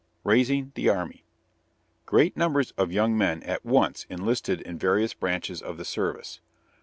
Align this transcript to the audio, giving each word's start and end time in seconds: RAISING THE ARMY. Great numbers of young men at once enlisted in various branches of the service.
RAISING 0.23 0.71
THE 0.73 0.89
ARMY. 0.89 1.23
Great 2.07 2.35
numbers 2.35 2.71
of 2.71 2.91
young 2.91 3.15
men 3.15 3.43
at 3.43 3.63
once 3.63 4.07
enlisted 4.09 4.59
in 4.61 4.79
various 4.79 5.13
branches 5.13 5.61
of 5.61 5.77
the 5.77 5.85
service. 5.85 6.39